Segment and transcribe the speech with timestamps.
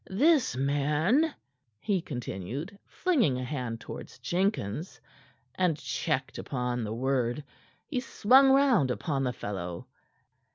[0.09, 1.31] "This man,"
[1.79, 4.99] he continued, flinging a hand toward Jenkins,
[5.53, 7.43] and checked upon the word.
[7.85, 9.85] He swung round upon the fellow.